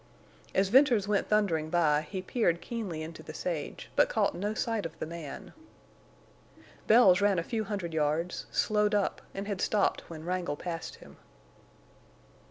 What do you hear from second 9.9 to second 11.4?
when Wrangle passed him.